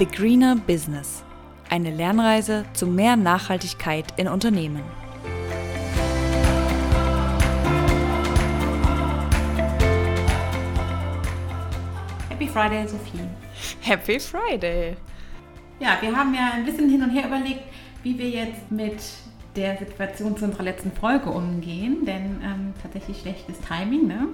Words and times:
The 0.00 0.06
Greener 0.06 0.56
Business. 0.56 1.22
Eine 1.68 1.90
Lernreise 1.90 2.64
zu 2.72 2.86
mehr 2.86 3.16
Nachhaltigkeit 3.16 4.06
in 4.16 4.28
Unternehmen. 4.28 4.82
Happy 12.30 12.48
Friday, 12.48 12.88
Sophie. 12.88 13.28
Happy 13.82 14.18
Friday. 14.18 14.96
Ja, 15.80 15.98
wir 16.00 16.16
haben 16.16 16.32
ja 16.32 16.52
ein 16.54 16.64
bisschen 16.64 16.88
hin 16.88 17.02
und 17.02 17.10
her 17.10 17.26
überlegt, 17.26 17.64
wie 18.02 18.18
wir 18.18 18.30
jetzt 18.30 18.70
mit 18.70 19.02
der 19.56 19.76
Situation 19.78 20.36
zu 20.36 20.44
unserer 20.44 20.62
letzten 20.62 20.92
Folge 20.92 21.30
umgehen, 21.30 22.04
denn 22.04 22.40
ähm, 22.42 22.74
tatsächlich 22.82 23.20
schlechtes 23.20 23.58
Timing, 23.60 24.06
ne? 24.06 24.28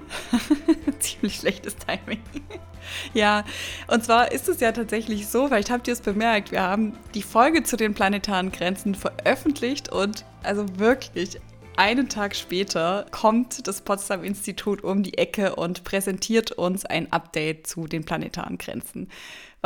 Ziemlich 0.99 1.37
schlechtes 1.37 1.77
Timing. 1.77 2.21
ja, 3.15 3.45
und 3.89 4.05
zwar 4.05 4.33
ist 4.33 4.49
es 4.49 4.61
ja 4.61 4.73
tatsächlich 4.73 5.27
so, 5.27 5.49
vielleicht 5.49 5.71
habt 5.71 5.89
ihr 5.89 5.93
es 5.93 6.01
bemerkt, 6.01 6.53
wir 6.53 6.63
haben 6.63 6.93
die 7.15 7.23
Folge 7.23 7.63
zu 7.63 7.77
den 7.77 7.95
planetaren 7.95 8.53
Grenzen 8.53 8.95
veröffentlicht 8.95 9.91
und 9.91 10.25
also 10.43 10.79
wirklich 10.79 11.41
einen 11.79 12.09
Tag 12.09 12.35
später 12.35 13.07
kommt 13.11 13.67
das 13.67 13.83
Potsdam 13.83 14.25
Institut 14.25 14.83
um 14.83 15.03
die 15.03 15.19
Ecke 15.19 15.57
und 15.57 15.85
präsentiert 15.85 16.53
uns 16.53 16.85
ein 16.85 17.13
Update 17.13 17.67
zu 17.67 17.87
den 17.87 18.05
planetaren 18.05 18.59
Grenzen 18.59 19.09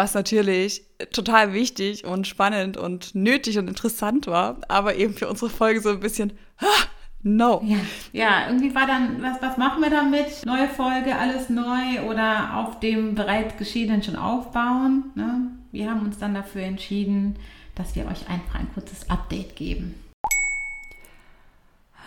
was 0.01 0.15
natürlich 0.15 0.83
total 1.13 1.53
wichtig 1.53 2.07
und 2.07 2.27
spannend 2.27 2.79
und 2.79 3.15
nötig 3.15 3.59
und 3.59 3.69
interessant 3.69 4.27
war, 4.27 4.57
aber 4.67 4.97
eben 4.97 5.13
für 5.13 5.29
unsere 5.29 5.51
Folge 5.51 5.83
so 5.83 5.91
ein 5.91 6.01
bisschen, 6.01 6.33
ah, 6.59 6.85
no. 7.23 7.63
Ja. 7.67 7.77
ja, 8.13 8.47
irgendwie 8.47 8.75
war 8.75 8.87
dann, 8.87 9.23
was, 9.23 9.43
was 9.43 9.59
machen 9.59 9.83
wir 9.83 9.91
damit? 9.91 10.47
Neue 10.47 10.69
Folge, 10.69 11.17
alles 11.17 11.51
neu 11.51 12.09
oder 12.09 12.57
auf 12.57 12.81
dem 12.81 13.15
bereits 13.15 13.59
Geschiedenen 13.59 14.03
schon 14.03 14.17
aufbauen? 14.17 15.11
Ne? 15.17 15.49
Wir 15.71 15.91
haben 15.91 16.01
uns 16.01 16.19
dann 16.19 16.33
dafür 16.33 16.63
entschieden, 16.63 17.37
dass 17.75 17.95
wir 17.95 18.07
euch 18.07 18.27
einfach 18.27 18.59
ein 18.59 18.73
kurzes 18.73 19.11
Update 19.11 19.55
geben. 19.55 19.95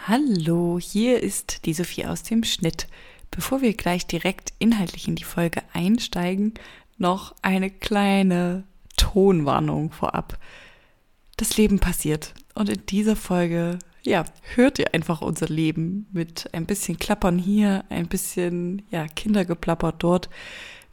Hallo, 0.06 0.80
hier 0.82 1.24
ist 1.24 1.64
die 1.64 1.74
Sophie 1.74 2.06
aus 2.06 2.24
dem 2.24 2.44
Schnitt. 2.44 2.88
Bevor 3.32 3.62
wir 3.62 3.74
gleich 3.74 4.06
direkt 4.06 4.52
inhaltlich 4.60 5.08
in 5.08 5.16
die 5.16 5.24
Folge 5.24 5.62
einsteigen, 5.72 6.56
noch 6.98 7.34
eine 7.42 7.70
kleine 7.70 8.66
Tonwarnung 8.98 9.92
vorab. 9.92 10.38
Das 11.38 11.56
Leben 11.56 11.80
passiert 11.80 12.34
und 12.54 12.68
in 12.68 12.86
dieser 12.88 13.16
Folge, 13.16 13.80
ja, 14.02 14.26
hört 14.56 14.78
ihr 14.78 14.94
einfach 14.94 15.22
unser 15.22 15.48
Leben 15.48 16.06
mit 16.12 16.50
ein 16.52 16.66
bisschen 16.66 17.00
Klappern 17.00 17.40
hier, 17.40 17.86
ein 17.88 18.10
bisschen, 18.10 18.82
ja, 18.92 19.08
Kindergeplapper 19.08 19.94
dort. 19.94 20.30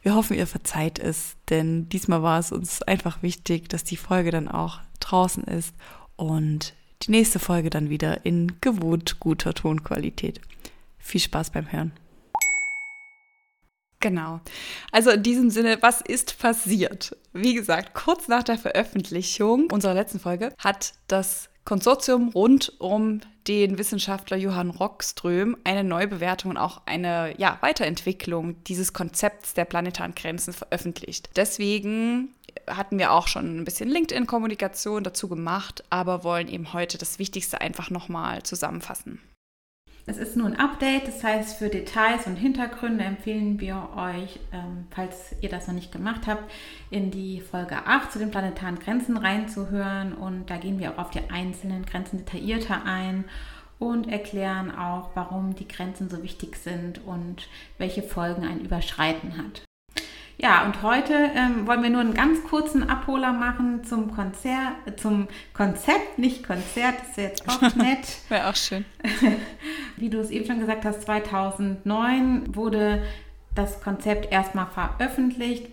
Wir 0.01 0.15
hoffen, 0.15 0.37
ihr 0.37 0.47
verzeiht 0.47 0.99
es, 0.99 1.35
denn 1.49 1.89
diesmal 1.89 2.23
war 2.23 2.39
es 2.39 2.53
uns 2.53 2.81
einfach 2.81 3.21
wichtig, 3.21 3.67
dass 3.67 3.83
die 3.83 3.97
Folge 3.97 4.31
dann 4.31 4.47
auch 4.47 4.79
draußen 5.01 5.43
ist 5.43 5.75
und 6.15 6.75
die 7.03 7.11
nächste 7.11 7.39
Folge 7.39 7.69
dann 7.69 7.89
wieder 7.89 8.25
in 8.25 8.59
gewohnt 8.61 9.19
guter 9.19 9.53
Tonqualität. 9.53 10.39
Viel 10.97 11.21
Spaß 11.21 11.49
beim 11.51 11.71
Hören. 11.71 11.93
Genau. 14.01 14.41
Also 14.91 15.11
in 15.11 15.23
diesem 15.23 15.49
Sinne, 15.49 15.77
was 15.81 16.01
ist 16.01 16.39
passiert? 16.39 17.15
Wie 17.33 17.53
gesagt, 17.53 17.93
kurz 17.93 18.27
nach 18.27 18.43
der 18.43 18.57
Veröffentlichung 18.57 19.69
unserer 19.71 19.93
letzten 19.93 20.19
Folge 20.19 20.53
hat 20.57 20.93
das 21.07 21.49
Konsortium 21.63 22.29
rund 22.29 22.73
um 22.79 23.21
den 23.47 23.77
Wissenschaftler 23.77 24.37
Johann 24.37 24.71
Rockström 24.71 25.57
eine 25.63 25.83
Neubewertung 25.83 26.51
und 26.51 26.57
auch 26.57 26.81
eine 26.85 27.33
ja, 27.39 27.57
Weiterentwicklung 27.61 28.63
dieses 28.65 28.93
Konzepts 28.93 29.53
der 29.53 29.65
planetaren 29.65 30.15
Grenzen 30.15 30.53
veröffentlicht. 30.53 31.29
Deswegen 31.35 32.35
hatten 32.67 32.97
wir 32.99 33.11
auch 33.11 33.27
schon 33.27 33.59
ein 33.59 33.65
bisschen 33.65 33.89
LinkedIn-Kommunikation 33.89 35.03
dazu 35.03 35.27
gemacht, 35.27 35.83
aber 35.89 36.23
wollen 36.23 36.47
eben 36.47 36.73
heute 36.73 36.97
das 36.97 37.19
Wichtigste 37.19 37.61
einfach 37.61 37.89
nochmal 37.89 38.43
zusammenfassen. 38.43 39.19
Es 40.07 40.17
ist 40.17 40.35
nur 40.35 40.47
ein 40.47 40.59
Update, 40.59 41.07
das 41.07 41.23
heißt, 41.23 41.57
für 41.57 41.69
Details 41.69 42.25
und 42.25 42.35
Hintergründe 42.35 43.03
empfehlen 43.03 43.59
wir 43.59 43.89
euch, 43.95 44.39
ähm, 44.51 44.87
falls 44.89 45.35
ihr 45.41 45.49
das 45.49 45.67
noch 45.67 45.75
nicht 45.75 45.91
gemacht 45.91 46.25
habt, 46.25 46.51
in 46.89 47.11
die 47.11 47.39
Folge 47.39 47.85
8 47.85 48.11
zu 48.11 48.19
den 48.19 48.31
planetaren 48.31 48.79
Grenzen 48.79 49.15
reinzuhören. 49.15 50.13
Und 50.13 50.49
da 50.49 50.57
gehen 50.57 50.79
wir 50.79 50.91
auch 50.91 50.97
auf 50.97 51.11
die 51.11 51.29
einzelnen 51.29 51.85
Grenzen 51.85 52.17
detaillierter 52.17 52.83
ein 52.83 53.25
und 53.77 54.07
erklären 54.07 54.75
auch, 54.75 55.11
warum 55.13 55.55
die 55.55 55.67
Grenzen 55.67 56.09
so 56.09 56.23
wichtig 56.23 56.55
sind 56.55 57.05
und 57.05 57.47
welche 57.77 58.01
Folgen 58.01 58.43
ein 58.43 58.61
Überschreiten 58.61 59.37
hat. 59.37 59.63
Ja, 60.41 60.65
und 60.65 60.81
heute 60.81 61.13
ähm, 61.35 61.67
wollen 61.67 61.83
wir 61.83 61.91
nur 61.91 62.01
einen 62.01 62.15
ganz 62.15 62.43
kurzen 62.43 62.89
Abholer 62.89 63.31
machen 63.31 63.83
zum 63.83 64.11
Konzert, 64.11 64.73
äh, 64.85 64.95
zum 64.95 65.27
Konzept, 65.53 66.17
nicht 66.17 66.43
Konzert, 66.43 66.95
das 66.99 67.09
ist 67.09 67.17
jetzt 67.17 67.47
auch 67.47 67.61
nett. 67.75 68.17
Wäre 68.27 68.49
auch 68.49 68.55
schön. 68.55 68.83
Wie 69.97 70.09
du 70.09 70.19
es 70.19 70.31
eben 70.31 70.47
schon 70.47 70.59
gesagt 70.59 70.83
hast, 70.83 71.03
2009 71.03 72.55
wurde 72.55 73.03
das 73.53 73.81
Konzept 73.81 74.31
erstmal 74.31 74.65
veröffentlicht, 74.65 75.67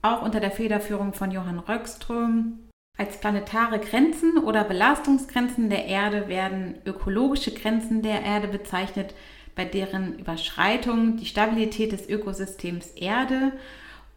auch 0.00 0.22
unter 0.22 0.40
der 0.40 0.50
Federführung 0.50 1.12
von 1.12 1.30
Johann 1.30 1.58
Röckström. 1.58 2.58
Als 2.96 3.20
planetare 3.20 3.80
Grenzen 3.80 4.38
oder 4.38 4.64
Belastungsgrenzen 4.64 5.68
der 5.68 5.84
Erde 5.84 6.26
werden 6.28 6.76
ökologische 6.86 7.52
Grenzen 7.52 8.00
der 8.00 8.22
Erde 8.22 8.48
bezeichnet, 8.48 9.14
bei 9.54 9.66
deren 9.66 10.18
Überschreitung 10.18 11.18
die 11.18 11.26
Stabilität 11.26 11.92
des 11.92 12.08
Ökosystems 12.08 12.92
Erde 12.92 13.52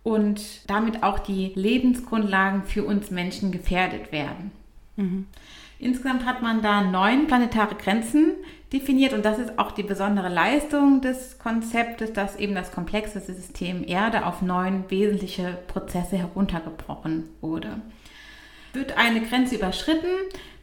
und 0.04 0.70
damit 0.70 1.04
auch 1.04 1.20
die 1.20 1.52
Lebensgrundlagen 1.56 2.64
für 2.64 2.84
uns 2.84 3.12
Menschen 3.12 3.52
gefährdet 3.52 4.12
werden. 4.12 4.52
Mhm. 4.96 5.28
Insgesamt 5.80 6.26
hat 6.26 6.42
man 6.42 6.62
da 6.62 6.82
neun 6.82 7.28
planetare 7.28 7.76
Grenzen 7.76 8.34
definiert 8.74 9.14
und 9.14 9.24
das 9.24 9.40
ist 9.40 9.58
auch 9.58 9.72
die 9.72 9.84
besondere 9.84 10.28
Leistung 10.28 11.02
des 11.02 11.40
Konzeptes, 11.40 12.12
dass 12.12 12.36
eben 12.36 12.54
das 12.54 12.72
komplexe 12.72 13.22
System 13.22 13.86
Erde 13.88 14.26
auf 14.26 14.42
neun 14.42 14.84
wesentliche 14.90 15.58
Prozesse 15.68 16.18
heruntergebrochen 16.18 17.30
wurde. 17.40 17.82
Wird 18.74 18.98
eine 18.98 19.22
Grenze 19.22 19.56
überschritten, 19.56 20.12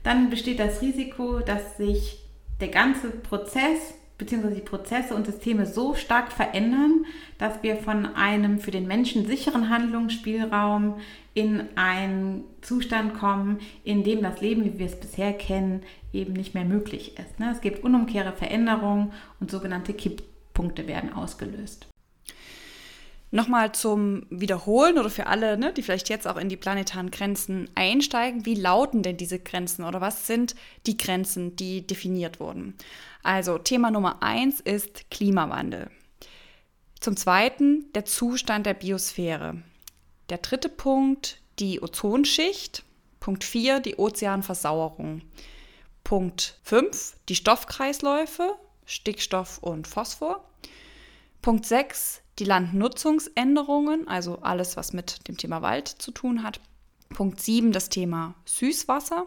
dann 0.03 0.29
besteht 0.29 0.61
das 0.61 0.83
Risiko, 0.83 1.41
dass 1.41 1.79
sich 1.79 2.19
der 2.61 2.69
ganze 2.69 3.11
Prozess 3.11 3.95
bzw. 4.19 4.55
die 4.55 4.61
Prozesse 4.61 5.15
und 5.15 5.27
Systeme 5.27 5.67
so 5.67 5.95
stark 5.95 6.33
verändern, 6.33 7.05
dass 7.39 7.63
wir 7.63 7.77
von 7.77 8.07
einem 8.15 8.59
für 8.59 8.71
den 8.71 8.87
Menschen 8.87 9.27
sicheren 9.27 9.69
Handlungsspielraum 9.69 10.97
in 11.35 11.65
einen 11.77 12.45
Zustand 12.63 13.15
kommen, 13.15 13.59
in 13.85 14.05
dem 14.05 14.23
das 14.23 14.41
Leben, 14.41 14.65
wie 14.65 14.79
wir 14.79 14.87
es 14.87 14.99
bisher 14.99 15.33
kennen, 15.33 15.83
eben 16.13 16.33
nicht 16.33 16.55
mehr 16.55 16.65
möglich 16.65 17.19
ist. 17.19 17.39
Ne? 17.39 17.51
Es 17.53 17.61
gibt 17.61 17.85
unumkehre 17.85 18.33
Veränderungen 18.33 19.13
und 19.39 19.51
sogenannte 19.51 19.93
Kipppunkte 19.93 20.87
werden 20.87 21.13
ausgelöst. 21.13 21.87
Nochmal 23.33 23.73
zum 23.73 24.25
Wiederholen 24.31 24.99
oder 24.99 25.11
für 25.11 25.27
alle, 25.27 25.59
ne, 25.59 25.73
die 25.73 25.83
vielleicht 25.83 26.09
jetzt 26.09 26.29
auch 26.29 26.37
in 26.37 26.49
die 26.49 26.57
planetaren 26.57 27.11
Grenzen 27.11 27.69
einsteigen. 27.75 28.47
Wie 28.47 28.55
lauten 28.55 29.03
denn 29.03 29.17
diese 29.17 29.41
Grenzen 29.41 29.85
oder 29.85 30.01
was 30.01 30.27
sind 30.27 30.55
die 30.87 30.97
Grenzen, 30.97 31.57
die 31.57 31.87
definiert 31.87 32.39
wurden? 32.39 32.75
Also 33.25 33.59
Thema 33.59 33.91
Nummer 33.91 34.23
eins 34.23 34.61
ist 34.61 35.11
Klimawandel. 35.11 35.91
Zum 37.01 37.17
zweiten 37.17 37.93
der 37.95 38.05
Zustand 38.05 38.65
der 38.65 38.75
Biosphäre. 38.75 39.61
Der 40.31 40.39
dritte 40.39 40.69
Punkt 40.69 41.39
die 41.59 41.83
Ozonschicht. 41.83 42.85
Punkt 43.19 43.43
vier 43.43 43.81
die 43.81 43.97
Ozeanversauerung. 43.97 45.23
Punkt 46.05 46.59
fünf 46.63 47.17
die 47.29 47.35
Stoffkreisläufe, 47.35 48.55
Stickstoff 48.85 49.59
und 49.59 49.89
Phosphor. 49.89 50.49
Punkt 51.43 51.67
sechs 51.67 52.23
die 52.39 52.45
Landnutzungsänderungen, 52.45 54.09
also 54.09 54.41
alles, 54.43 54.77
was 54.77 54.93
mit 54.93 55.27
dem 55.29 55.37
Thema 55.37 55.63
Wald 55.63 55.89
zu 55.89 56.11
tun 56.11 56.43
hat. 56.43 56.61
Punkt 57.11 57.41
7 57.41 57.73
das 57.73 57.89
Thema 57.89 58.35
Süßwasser. 58.45 59.27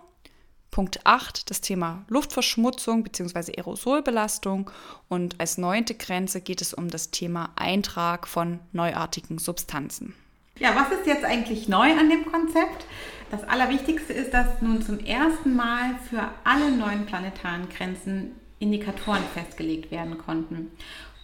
Punkt 0.71 1.05
8 1.05 1.49
das 1.49 1.61
Thema 1.61 2.05
Luftverschmutzung 2.09 3.03
bzw. 3.03 3.53
Aerosolbelastung. 3.57 4.69
Und 5.07 5.39
als 5.39 5.57
neunte 5.57 5.95
Grenze 5.95 6.41
geht 6.41 6.61
es 6.61 6.73
um 6.73 6.89
das 6.89 7.09
Thema 7.09 7.49
Eintrag 7.55 8.27
von 8.27 8.59
neuartigen 8.71 9.39
Substanzen. 9.39 10.13
Ja, 10.59 10.75
was 10.75 10.91
ist 10.99 11.07
jetzt 11.07 11.23
eigentlich 11.23 11.67
neu 11.69 11.91
an 11.97 12.09
dem 12.09 12.25
Konzept? 12.25 12.85
Das 13.31 13.43
Allerwichtigste 13.43 14.13
ist, 14.13 14.33
dass 14.33 14.61
nun 14.61 14.81
zum 14.81 14.99
ersten 14.99 15.55
Mal 15.55 15.95
für 16.09 16.29
alle 16.43 16.71
neuen 16.71 17.05
planetaren 17.05 17.69
Grenzen 17.69 18.35
Indikatoren 18.59 19.23
festgelegt 19.33 19.89
werden 19.89 20.17
konnten. 20.17 20.71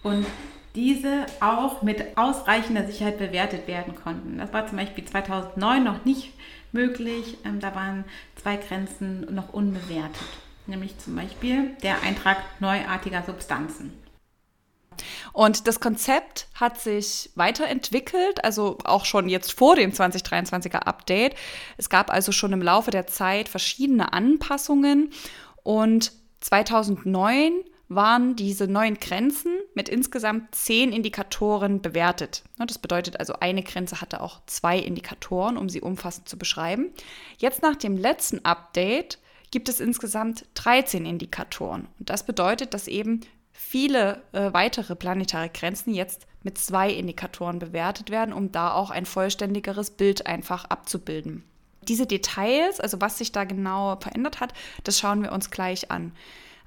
Und 0.02 0.26
diese 0.76 1.26
auch 1.40 1.82
mit 1.82 2.16
ausreichender 2.16 2.86
Sicherheit 2.86 3.18
bewertet 3.18 3.66
werden 3.66 3.94
konnten. 3.96 4.38
Das 4.38 4.52
war 4.52 4.68
zum 4.68 4.76
Beispiel 4.76 5.04
2009 5.04 5.82
noch 5.82 6.04
nicht 6.04 6.32
möglich. 6.72 7.38
Ähm, 7.44 7.58
da 7.58 7.74
waren 7.74 8.04
zwei 8.40 8.56
Grenzen 8.56 9.34
noch 9.34 9.52
unbewertet, 9.52 10.22
nämlich 10.66 10.96
zum 10.98 11.16
Beispiel 11.16 11.70
der 11.82 12.02
Eintrag 12.02 12.36
neuartiger 12.60 13.24
Substanzen. 13.24 13.92
Und 15.32 15.66
das 15.66 15.80
Konzept 15.80 16.48
hat 16.54 16.80
sich 16.80 17.30
weiterentwickelt, 17.34 18.44
also 18.44 18.78
auch 18.84 19.04
schon 19.04 19.28
jetzt 19.28 19.52
vor 19.52 19.76
dem 19.76 19.92
2023er 19.92 20.78
Update. 20.78 21.34
Es 21.76 21.90
gab 21.90 22.10
also 22.10 22.32
schon 22.32 22.52
im 22.52 22.62
Laufe 22.62 22.90
der 22.90 23.06
Zeit 23.06 23.48
verschiedene 23.48 24.12
Anpassungen 24.12 25.10
und 25.62 26.12
2009 26.40 27.52
waren 27.88 28.34
diese 28.34 28.66
neuen 28.66 28.98
Grenzen 28.98 29.52
mit 29.74 29.88
insgesamt 29.88 30.54
zehn 30.54 30.92
Indikatoren 30.92 31.80
bewertet. 31.82 32.42
Das 32.58 32.78
bedeutet 32.78 33.20
also, 33.20 33.34
eine 33.34 33.62
Grenze 33.62 34.00
hatte 34.00 34.20
auch 34.20 34.40
zwei 34.46 34.78
Indikatoren, 34.78 35.56
um 35.56 35.68
sie 35.68 35.80
umfassend 35.80 36.28
zu 36.28 36.36
beschreiben. 36.36 36.90
Jetzt 37.38 37.62
nach 37.62 37.76
dem 37.76 37.96
letzten 37.96 38.44
Update 38.44 39.18
gibt 39.50 39.68
es 39.68 39.80
insgesamt 39.80 40.46
13 40.54 41.06
Indikatoren. 41.06 41.86
Und 41.98 42.10
das 42.10 42.26
bedeutet, 42.26 42.74
dass 42.74 42.88
eben 42.88 43.20
viele 43.52 44.22
äh, 44.32 44.52
weitere 44.52 44.96
planetare 44.96 45.48
Grenzen 45.48 45.94
jetzt 45.94 46.26
mit 46.42 46.58
zwei 46.58 46.90
Indikatoren 46.90 47.58
bewertet 47.58 48.10
werden, 48.10 48.32
um 48.32 48.52
da 48.52 48.72
auch 48.72 48.90
ein 48.90 49.06
vollständigeres 49.06 49.90
Bild 49.90 50.26
einfach 50.26 50.64
abzubilden. 50.66 51.44
Diese 51.82 52.06
Details, 52.06 52.80
also 52.80 53.00
was 53.00 53.18
sich 53.18 53.32
da 53.32 53.44
genau 53.44 53.96
verändert 54.00 54.40
hat, 54.40 54.52
das 54.84 54.98
schauen 54.98 55.22
wir 55.22 55.32
uns 55.32 55.50
gleich 55.50 55.90
an. 55.90 56.12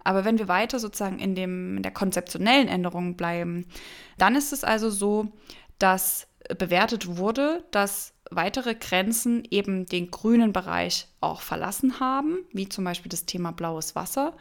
Aber 0.04 0.26
wenn 0.26 0.40
wir 0.40 0.48
weiter 0.48 0.80
sozusagen 0.80 1.20
in, 1.20 1.36
dem, 1.36 1.78
in 1.78 1.84
der 1.84 1.92
konzeptionellen 1.92 2.68
Änderung 2.68 3.16
bleiben, 3.16 3.66
dann 4.18 4.36
ist 4.36 4.54
es 4.54 4.64
also 4.64 4.90
so, 4.90 5.28
dass 5.78 6.28
bewertet 6.58 7.18
wurde, 7.18 7.64
dass 7.72 8.14
weitere 8.32 8.76
Grenzen 8.76 9.44
eben 9.50 9.86
den 9.86 10.12
grünen 10.12 10.54
Bereich 10.54 11.08
auch 11.20 11.42
verlassen 11.42 12.00
haben, 12.00 12.40
wie 12.52 12.70
zum 12.70 12.84
Beispiel 12.84 13.10
das 13.10 13.26
Thema 13.26 13.52
blaues 13.52 13.96
Wasser. 13.96 14.36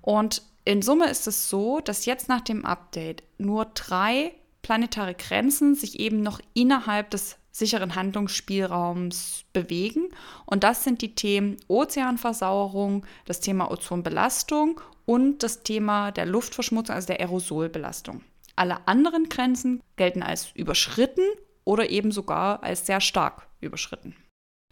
Und 0.00 0.42
in 0.64 0.82
Summe 0.82 1.10
ist 1.10 1.26
es 1.26 1.48
so, 1.48 1.80
dass 1.80 2.06
jetzt 2.06 2.28
nach 2.28 2.40
dem 2.40 2.64
Update 2.64 3.22
nur 3.38 3.66
drei 3.66 4.34
planetare 4.62 5.14
Grenzen 5.14 5.74
sich 5.74 6.00
eben 6.00 6.22
noch 6.22 6.40
innerhalb 6.54 7.10
des 7.10 7.36
sicheren 7.50 7.94
Handlungsspielraums 7.94 9.44
bewegen. 9.52 10.08
Und 10.46 10.64
das 10.64 10.82
sind 10.82 11.02
die 11.02 11.14
Themen 11.14 11.56
Ozeanversauerung, 11.68 13.06
das 13.26 13.40
Thema 13.40 13.70
Ozonbelastung 13.70 14.80
und 15.06 15.42
das 15.42 15.62
Thema 15.62 16.10
der 16.12 16.26
Luftverschmutzung, 16.26 16.94
also 16.94 17.06
der 17.06 17.20
Aerosolbelastung. 17.20 18.22
Alle 18.56 18.86
anderen 18.86 19.28
Grenzen 19.28 19.82
gelten 19.96 20.22
als 20.22 20.52
überschritten 20.54 21.24
oder 21.64 21.90
eben 21.90 22.12
sogar 22.12 22.62
als 22.62 22.86
sehr 22.86 23.00
stark 23.00 23.46
überschritten. 23.60 24.14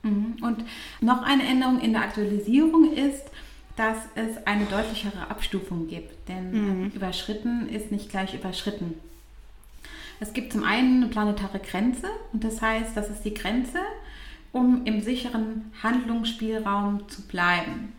Mhm. 0.02 0.37
Und 0.43 0.64
noch 1.00 1.23
eine 1.23 1.44
Änderung 1.44 1.81
in 1.81 1.93
der 1.93 2.02
Aktualisierung 2.02 2.93
ist, 2.93 3.25
dass 3.76 3.96
es 4.14 4.46
eine 4.46 4.67
deutlichere 4.67 5.31
Abstufung 5.31 5.88
gibt. 5.88 6.29
Denn 6.29 6.50
mhm. 6.84 6.90
überschritten 6.94 7.69
ist 7.69 7.90
nicht 7.90 8.11
gleich 8.11 8.34
überschritten. 8.34 8.94
Es 10.20 10.32
gibt 10.32 10.52
zum 10.52 10.62
einen 10.62 11.02
eine 11.02 11.11
planetare 11.11 11.58
Grenze 11.58 12.06
und 12.32 12.44
das 12.44 12.62
heißt, 12.62 12.96
das 12.96 13.11
ist 13.11 13.25
die 13.25 13.34
Grenze, 13.34 13.81
um 14.52 14.84
im 14.84 15.00
sicheren 15.00 15.73
Handlungsspielraum 15.82 17.08
zu 17.08 17.23
bleiben. 17.23 17.93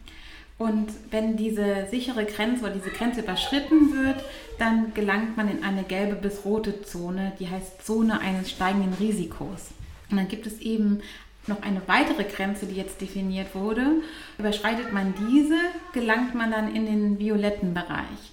Und 0.58 0.88
wenn 1.10 1.36
diese 1.36 1.88
sichere 1.90 2.26
Grenze 2.26 2.66
oder 2.66 2.74
diese 2.74 2.92
Grenze 2.92 3.22
überschritten 3.22 3.94
wird, 3.94 4.24
dann 4.60 4.94
gelangt 4.94 5.36
man 5.36 5.50
in 5.50 5.64
eine 5.64 5.84
gelbe 5.84 6.16
bis 6.16 6.46
rote 6.46 6.84
Zone, 6.84 7.34
die 7.40 7.50
heißt 7.50 7.86
Zone 7.86 8.20
eines 8.20 8.52
steigenden 8.52 8.94
Risikos. 8.94 9.72
Und 10.10 10.18
dann 10.18 10.28
gibt 10.28 10.46
es 10.46 10.60
eben 10.60 11.02
noch 11.48 11.62
eine 11.62 11.82
weitere 11.88 12.24
Grenze, 12.24 12.66
die 12.68 12.76
jetzt 12.76 13.02
definiert 13.02 13.56
wurde. 13.56 14.02
Überschreitet 14.38 14.94
man 14.94 15.14
diese, 15.30 15.58
gelangt 15.92 16.36
man 16.36 16.52
dann 16.52 16.74
in 16.74 16.86
den 16.86 17.20
violetten 17.20 17.74
Bereich. 17.74 18.32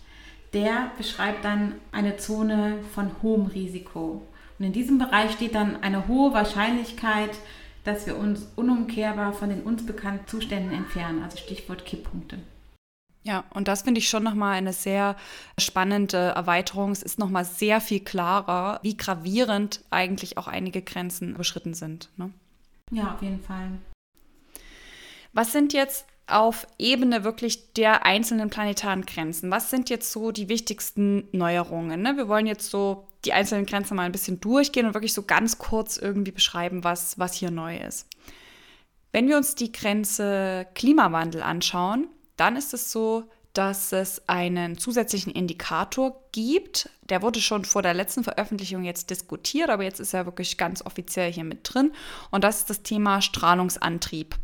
Der 0.53 0.91
beschreibt 0.99 1.45
dann 1.45 1.75
eine 1.91 2.17
Zone 2.19 2.79
von 2.95 3.11
hohem 3.23 3.47
Risiko. 3.47 4.23
Und 4.59 4.65
in 4.67 4.73
diesem 4.73 4.99
Bereich 4.99 5.33
steht 5.33 5.55
dann 5.55 5.83
eine 5.83 6.07
hohe 6.07 6.33
Wahrscheinlichkeit, 6.35 7.31
dass 7.85 8.07
wir 8.07 8.17
uns 8.17 8.47
unumkehrbar 8.57 9.33
von 9.33 9.49
den 9.49 9.63
uns 9.63 9.87
bekannten 9.87 10.27
Zuständen 10.27 10.73
entfernen, 10.73 11.23
also 11.23 11.37
Stichwort 11.37 11.85
Kipppunkte. 11.85 12.39
Ja, 13.23 13.45
und 13.53 13.69
das 13.69 13.83
finde 13.83 13.99
ich 13.99 14.09
schon 14.09 14.23
nochmal 14.23 14.55
eine 14.55 14.73
sehr 14.73 15.15
spannende 15.59 16.17
Erweiterung. 16.17 16.91
Es 16.91 17.03
ist 17.03 17.19
nochmal 17.19 17.45
sehr 17.45 17.81
viel 17.81 18.01
klarer, 18.01 18.81
wie 18.83 18.97
gravierend 18.97 19.85
eigentlich 19.91 20.39
auch 20.39 20.47
einige 20.47 20.81
Grenzen 20.81 21.35
überschritten 21.35 21.75
sind. 21.75 22.09
Ne? 22.17 22.31
Ja, 22.91 23.15
auf 23.15 23.23
jeden 23.23 23.43
Fall. 23.43 23.73
Was 25.33 25.53
sind 25.53 25.75
jetzt 25.75 26.07
auf 26.27 26.67
Ebene 26.79 27.25
wirklich 27.25 27.75
der 27.75 28.07
einzelnen 28.07 28.49
planetaren 28.49 29.05
Grenzen? 29.05 29.51
Was 29.51 29.69
sind 29.69 29.91
jetzt 29.91 30.13
so 30.13 30.33
die 30.33 30.49
wichtigsten 30.49 31.29
Neuerungen? 31.33 32.01
Ne? 32.01 32.17
Wir 32.17 32.27
wollen 32.27 32.47
jetzt 32.47 32.71
so 32.71 33.07
die 33.25 33.33
einzelnen 33.33 33.67
Grenzen 33.67 33.97
mal 33.97 34.05
ein 34.05 34.13
bisschen 34.13 34.41
durchgehen 34.41 34.87
und 34.87 34.95
wirklich 34.95 35.13
so 35.13 35.23
ganz 35.23 35.59
kurz 35.59 35.97
irgendwie 35.97 36.33
beschreiben, 36.33 36.85
was, 36.85 37.19
was 37.19 37.35
hier 37.35 37.51
neu 37.51 37.77
ist. 37.77 38.07
Wenn 39.13 39.29
wir 39.29 39.37
uns 39.37 39.55
die 39.55 39.73
Grenze 39.73 40.67
Klimawandel 40.75 41.43
anschauen, 41.43 42.09
dann 42.37 42.57
ist 42.57 42.73
es 42.73 42.93
so, 42.93 43.25
dass 43.53 43.93
es 43.93 44.29
einen 44.29 44.79
zusätzlichen 44.79 45.33
Indikator 45.33 46.23
gibt. 46.33 46.89
Der 47.09 47.21
wurde 47.21 47.41
schon 47.41 47.65
vor 47.65 47.83
der 47.83 47.95
letzten 47.95 48.23
Veröffentlichung 48.23 48.85
jetzt 48.85 49.11
diskutiert, 49.11 49.71
aber 49.71 49.83
jetzt 49.83 49.99
ist 49.99 50.15
er 50.15 50.27
wirklich 50.27 50.57
ganz 50.57 50.87
offiziell 50.87 51.33
hier 51.33 51.45
mit 51.45 51.61
drin. 51.65 51.93
Und 52.31 52.45
das 52.45 52.59
ist 52.59 52.71
das 52.71 52.83
Thema 52.83 53.21
Strahlungsantrieb. 53.21 54.37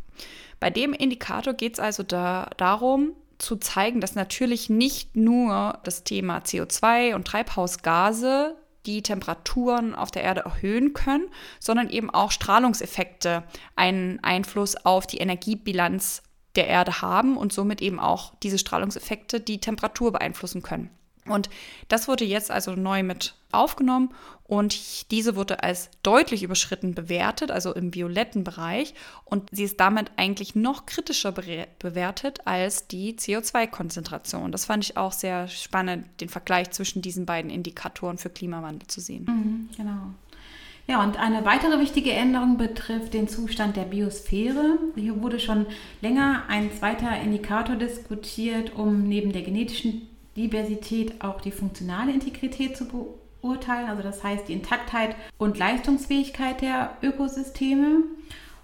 Bei 0.58 0.70
dem 0.70 0.92
Indikator 0.92 1.54
geht 1.54 1.74
es 1.74 1.80
also 1.80 2.02
da, 2.02 2.50
darum, 2.56 3.12
zu 3.38 3.56
zeigen, 3.56 4.00
dass 4.00 4.14
natürlich 4.14 4.70
nicht 4.70 5.14
nur 5.14 5.78
das 5.84 6.04
Thema 6.04 6.38
CO2 6.38 7.14
und 7.14 7.26
Treibhausgase 7.26 8.56
die 8.86 9.02
Temperaturen 9.02 9.94
auf 9.94 10.10
der 10.10 10.22
Erde 10.22 10.42
erhöhen 10.42 10.92
können, 10.92 11.26
sondern 11.60 11.90
eben 11.90 12.10
auch 12.10 12.30
Strahlungseffekte 12.30 13.44
einen 13.74 14.22
Einfluss 14.22 14.76
auf 14.76 15.06
die 15.06 15.18
Energiebilanz 15.18 16.22
der 16.54 16.68
Erde 16.68 17.02
haben 17.02 17.36
und 17.36 17.52
somit 17.52 17.82
eben 17.82 18.00
auch 18.00 18.34
diese 18.42 18.58
Strahlungseffekte 18.58 19.40
die 19.40 19.60
Temperatur 19.60 20.12
beeinflussen 20.12 20.62
können. 20.62 20.90
Und 21.28 21.50
das 21.88 22.08
wurde 22.08 22.24
jetzt 22.24 22.50
also 22.50 22.72
neu 22.72 23.02
mit 23.02 23.34
aufgenommen 23.52 24.10
und 24.44 25.10
diese 25.10 25.34
wurde 25.34 25.62
als 25.62 25.90
deutlich 26.02 26.42
überschritten 26.42 26.94
bewertet, 26.94 27.50
also 27.50 27.74
im 27.74 27.94
violetten 27.94 28.44
Bereich. 28.44 28.94
Und 29.24 29.48
sie 29.50 29.64
ist 29.64 29.80
damit 29.80 30.12
eigentlich 30.16 30.54
noch 30.54 30.86
kritischer 30.86 31.32
bewertet 31.32 32.40
als 32.44 32.86
die 32.86 33.14
CO2-Konzentration. 33.14 34.52
Das 34.52 34.66
fand 34.66 34.84
ich 34.84 34.96
auch 34.96 35.12
sehr 35.12 35.48
spannend, 35.48 36.06
den 36.20 36.28
Vergleich 36.28 36.70
zwischen 36.70 37.02
diesen 37.02 37.26
beiden 37.26 37.50
Indikatoren 37.50 38.18
für 38.18 38.30
Klimawandel 38.30 38.86
zu 38.86 39.00
sehen. 39.00 39.24
Mhm, 39.24 39.68
genau. 39.76 40.14
Ja, 40.88 41.02
und 41.02 41.18
eine 41.18 41.44
weitere 41.44 41.80
wichtige 41.80 42.12
Änderung 42.12 42.58
betrifft 42.58 43.12
den 43.12 43.26
Zustand 43.26 43.76
der 43.76 43.82
Biosphäre. 43.82 44.78
Hier 44.94 45.20
wurde 45.20 45.40
schon 45.40 45.66
länger 46.00 46.44
ein 46.46 46.70
zweiter 46.72 47.20
Indikator 47.20 47.74
diskutiert, 47.74 48.76
um 48.76 49.08
neben 49.08 49.32
der 49.32 49.42
genetischen 49.42 50.08
Diversität 50.36 51.22
auch 51.22 51.40
die 51.40 51.50
funktionale 51.50 52.12
Integrität 52.12 52.76
zu 52.76 52.86
beurteilen, 52.86 53.88
also 53.88 54.02
das 54.02 54.22
heißt 54.22 54.48
die 54.48 54.52
Intaktheit 54.52 55.16
und 55.38 55.58
Leistungsfähigkeit 55.58 56.60
der 56.60 56.96
Ökosysteme. 57.02 58.02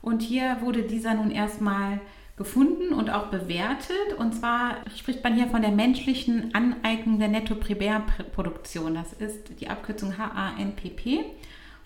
Und 0.03 0.23
hier 0.23 0.59
wurde 0.61 0.83
dieser 0.83 1.15
nun 1.15 1.31
erstmal 1.31 2.01
gefunden 2.37 2.93
und 2.93 3.11
auch 3.11 3.27
bewertet. 3.27 4.15
Und 4.19 4.35
zwar 4.35 4.79
spricht 4.97 5.23
man 5.23 5.35
hier 5.35 5.47
von 5.49 5.63
der 5.63 5.71
menschlichen 5.71 6.55
Aneignung 6.55 7.19
der 7.19 7.29
Nettoprimärproduktion. 7.29 8.95
Das 8.95 9.13
ist 9.13 9.61
die 9.61 9.69
Abkürzung 9.69 10.19
HANPP. 10.19 11.25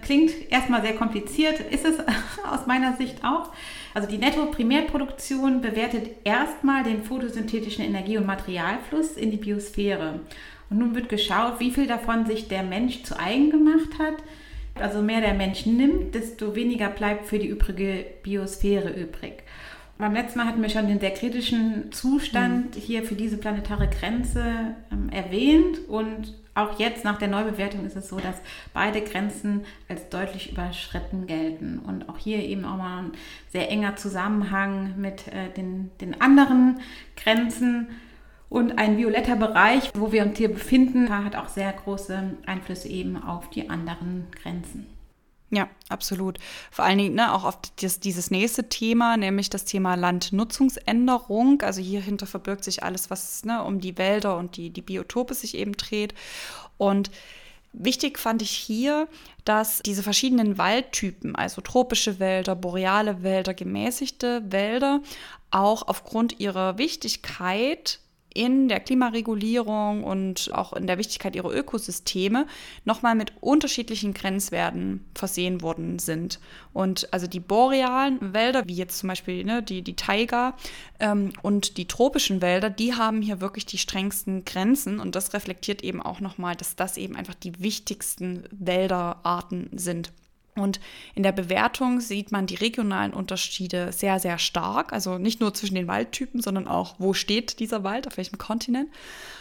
Klingt 0.02 0.32
erstmal 0.50 0.82
sehr 0.82 0.94
kompliziert, 0.94 1.60
ist 1.60 1.84
es 1.84 1.98
aus 2.50 2.66
meiner 2.66 2.96
Sicht 2.96 3.24
auch. 3.24 3.52
Also 3.94 4.08
die 4.08 4.18
Netto-Primärproduktion 4.18 5.62
bewertet 5.62 6.10
erstmal 6.24 6.84
den 6.84 7.02
photosynthetischen 7.02 7.84
Energie- 7.84 8.18
und 8.18 8.26
Materialfluss 8.26 9.16
in 9.16 9.30
die 9.30 9.38
Biosphäre. 9.38 10.20
Und 10.68 10.78
nun 10.78 10.94
wird 10.94 11.08
geschaut, 11.08 11.60
wie 11.60 11.70
viel 11.70 11.86
davon 11.86 12.26
sich 12.26 12.48
der 12.48 12.62
Mensch 12.62 13.04
zu 13.04 13.18
eigen 13.18 13.50
gemacht 13.50 13.98
hat. 13.98 14.16
Also 14.74 15.00
mehr 15.00 15.22
der 15.22 15.34
Mensch 15.34 15.64
nimmt, 15.64 16.14
desto 16.14 16.54
weniger 16.54 16.88
bleibt 16.88 17.26
für 17.26 17.38
die 17.38 17.48
übrige 17.48 18.04
Biosphäre 18.22 18.90
übrig. 18.90 19.44
Beim 19.98 20.12
letzten 20.12 20.38
Mal 20.38 20.48
hatten 20.48 20.60
wir 20.60 20.68
schon 20.68 20.88
den 20.88 21.00
sehr 21.00 21.12
kritischen 21.12 21.90
Zustand 21.90 22.76
mhm. 22.76 22.80
hier 22.80 23.02
für 23.02 23.14
diese 23.14 23.38
planetare 23.38 23.88
Grenze 23.88 24.74
ähm, 24.92 25.08
erwähnt 25.10 25.88
und 25.88 26.34
auch 26.56 26.78
jetzt 26.78 27.04
nach 27.04 27.18
der 27.18 27.28
Neubewertung 27.28 27.84
ist 27.84 27.96
es 27.96 28.08
so, 28.08 28.18
dass 28.18 28.36
beide 28.72 29.02
Grenzen 29.02 29.64
als 29.88 30.08
deutlich 30.08 30.52
überschritten 30.52 31.26
gelten. 31.26 31.78
Und 31.78 32.08
auch 32.08 32.18
hier 32.18 32.38
eben 32.38 32.64
auch 32.64 32.78
mal 32.78 33.04
ein 33.04 33.12
sehr 33.50 33.70
enger 33.70 33.96
Zusammenhang 33.96 34.94
mit 34.96 35.28
äh, 35.28 35.50
den, 35.56 35.90
den 36.00 36.20
anderen 36.20 36.80
Grenzen. 37.16 37.88
Und 38.48 38.78
ein 38.78 38.96
violetter 38.96 39.36
Bereich, 39.36 39.90
wo 39.94 40.12
wir 40.12 40.24
uns 40.24 40.38
hier 40.38 40.52
befinden, 40.52 41.10
hat 41.10 41.36
auch 41.36 41.48
sehr 41.48 41.72
große 41.72 42.36
Einflüsse 42.46 42.88
eben 42.88 43.22
auf 43.22 43.50
die 43.50 43.68
anderen 43.68 44.26
Grenzen. 44.42 44.95
Ja, 45.50 45.68
absolut. 45.88 46.38
Vor 46.72 46.84
allen 46.84 46.98
Dingen 46.98 47.14
ne, 47.14 47.32
auch 47.32 47.44
auf 47.44 47.58
das, 47.80 48.00
dieses 48.00 48.32
nächste 48.32 48.68
Thema, 48.68 49.16
nämlich 49.16 49.48
das 49.48 49.64
Thema 49.64 49.94
Landnutzungsänderung. 49.94 51.62
Also 51.62 51.80
hierhinter 51.80 52.26
verbirgt 52.26 52.64
sich 52.64 52.82
alles, 52.82 53.10
was 53.10 53.44
ne, 53.44 53.62
um 53.62 53.80
die 53.80 53.96
Wälder 53.96 54.36
und 54.36 54.56
die, 54.56 54.70
die 54.70 54.82
Biotope 54.82 55.34
sich 55.34 55.56
eben 55.56 55.72
dreht. 55.72 56.14
Und 56.78 57.10
Wichtig 57.78 58.18
fand 58.18 58.40
ich 58.40 58.52
hier, 58.52 59.06
dass 59.44 59.82
diese 59.84 60.02
verschiedenen 60.02 60.56
Waldtypen, 60.56 61.36
also 61.36 61.60
tropische 61.60 62.18
Wälder, 62.18 62.56
boreale 62.56 63.22
Wälder, 63.22 63.52
gemäßigte 63.52 64.50
Wälder, 64.50 65.02
auch 65.50 65.86
aufgrund 65.86 66.40
ihrer 66.40 66.78
Wichtigkeit 66.78 68.00
in 68.36 68.68
der 68.68 68.80
Klimaregulierung 68.80 70.04
und 70.04 70.50
auch 70.52 70.74
in 70.74 70.86
der 70.86 70.98
Wichtigkeit 70.98 71.34
ihrer 71.34 71.52
Ökosysteme 71.52 72.46
nochmal 72.84 73.14
mit 73.14 73.32
unterschiedlichen 73.40 74.12
Grenzwerten 74.12 75.04
versehen 75.14 75.62
worden 75.62 75.98
sind. 75.98 76.38
Und 76.74 77.12
also 77.12 77.26
die 77.26 77.40
borealen 77.40 78.34
Wälder, 78.34 78.66
wie 78.66 78.74
jetzt 78.74 78.98
zum 78.98 79.08
Beispiel 79.08 79.44
ne, 79.44 79.62
die, 79.62 79.80
die 79.80 79.96
Taiga 79.96 80.54
ähm, 81.00 81.32
und 81.42 81.78
die 81.78 81.88
tropischen 81.88 82.42
Wälder, 82.42 82.68
die 82.68 82.94
haben 82.94 83.22
hier 83.22 83.40
wirklich 83.40 83.64
die 83.64 83.78
strengsten 83.78 84.44
Grenzen 84.44 85.00
und 85.00 85.14
das 85.16 85.32
reflektiert 85.32 85.82
eben 85.82 86.02
auch 86.02 86.20
nochmal, 86.20 86.56
dass 86.56 86.76
das 86.76 86.98
eben 86.98 87.16
einfach 87.16 87.34
die 87.34 87.58
wichtigsten 87.60 88.44
Wälderarten 88.50 89.70
sind. 89.72 90.12
Und 90.56 90.80
in 91.14 91.22
der 91.22 91.32
Bewertung 91.32 92.00
sieht 92.00 92.32
man 92.32 92.46
die 92.46 92.54
regionalen 92.54 93.12
Unterschiede 93.12 93.92
sehr, 93.92 94.18
sehr 94.18 94.38
stark. 94.38 94.92
Also 94.92 95.18
nicht 95.18 95.40
nur 95.40 95.54
zwischen 95.54 95.74
den 95.74 95.88
Waldtypen, 95.88 96.40
sondern 96.40 96.66
auch, 96.66 96.96
wo 96.98 97.12
steht 97.12 97.60
dieser 97.60 97.84
Wald, 97.84 98.06
auf 98.06 98.16
welchem 98.16 98.38
Kontinent. 98.38 98.90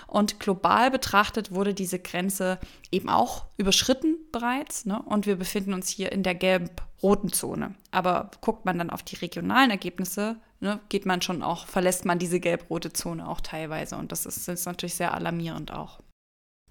Und 0.07 0.39
global 0.39 0.91
betrachtet 0.91 1.51
wurde 1.51 1.74
diese 1.74 2.00
Grenze 2.00 2.60
eben 2.91 3.10
auch 3.10 3.45
überschritten 3.57 4.17
bereits. 4.31 4.86
Ne? 4.86 5.01
Und 5.01 5.25
wir 5.25 5.36
befinden 5.36 5.74
uns 5.74 5.89
hier 5.89 6.12
in 6.12 6.24
der 6.24 6.36
gelb-roten 6.36 7.31
Zone. 7.31 7.75
Aber 7.91 8.31
guckt 8.41 8.65
man 8.65 8.77
dann 8.77 8.89
auf 8.89 9.03
die 9.03 9.15
regionalen 9.15 9.72
Ergebnisse, 9.72 10.38
ne, 10.60 10.79
geht 10.89 11.05
man 11.05 11.22
schon 11.22 11.43
auch, 11.43 11.65
verlässt 11.65 12.05
man 12.05 12.19
diese 12.19 12.39
gelb-rote 12.39 12.93
Zone 12.93 13.27
auch 13.27 13.41
teilweise. 13.41 13.95
Und 13.95 14.12
das 14.12 14.25
ist, 14.25 14.48
ist 14.48 14.65
natürlich 14.65 14.95
sehr 14.95 15.13
alarmierend 15.13 15.72
auch. 15.72 16.00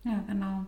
Ja, 0.04 0.22
genau. 0.26 0.66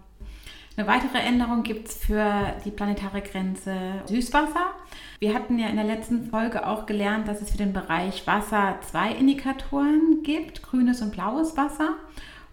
Eine 0.78 0.88
weitere 0.88 1.18
Änderung 1.18 1.62
gibt 1.62 1.88
es 1.88 1.96
für 1.96 2.54
die 2.66 2.70
planetare 2.70 3.22
Grenze 3.22 3.74
Süßwasser. 4.04 4.74
Wir 5.20 5.32
hatten 5.32 5.58
ja 5.58 5.68
in 5.68 5.76
der 5.76 5.86
letzten 5.86 6.28
Folge 6.28 6.66
auch 6.66 6.84
gelernt, 6.84 7.28
dass 7.28 7.40
es 7.40 7.50
für 7.50 7.56
den 7.56 7.72
Bereich 7.72 8.26
Wasser 8.26 8.78
zwei 8.82 9.12
Indikatoren 9.12 10.22
gibt, 10.22 10.62
grünes 10.62 11.00
und 11.00 11.12
blaues 11.12 11.56
Wasser. 11.56 11.94